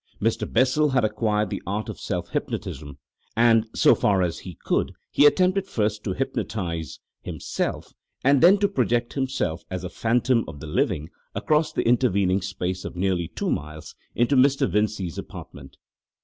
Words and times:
Mr. 0.19 0.51
Bessel 0.51 0.89
had 0.89 1.05
acquired 1.05 1.51
the 1.51 1.61
art 1.67 1.87
of 1.87 1.99
self 1.99 2.29
hypnotism, 2.29 2.97
and, 3.37 3.67
so 3.75 3.93
far 3.93 4.23
as 4.23 4.39
he 4.39 4.57
could, 4.63 4.93
he 5.11 5.27
attempted 5.27 5.67
first 5.67 6.03
to 6.03 6.13
hypnotise 6.13 6.99
himself 7.21 7.93
and 8.23 8.41
then 8.41 8.57
to 8.57 8.67
project 8.67 9.13
himself 9.13 9.61
as 9.69 9.83
a 9.83 9.89
"phantom 9.89 10.43
of 10.47 10.59
the 10.59 10.65
living" 10.65 11.09
across 11.35 11.71
the 11.71 11.87
intervening 11.87 12.41
space 12.41 12.83
of 12.83 12.95
nearly 12.95 13.27
two 13.27 13.51
miles 13.51 13.93
into 14.15 14.35
Mr. 14.35 14.67
Vincey's 14.67 15.19
apartment. 15.19 15.77